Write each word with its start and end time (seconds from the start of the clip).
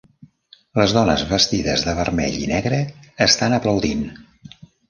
Les 0.79 0.93
dones 0.97 1.25
vestides 1.33 1.85
de 1.89 1.95
vermell 2.01 2.39
i 2.47 2.51
negre 2.55 2.83
estan 3.29 3.59
aplaudint. 3.63 4.07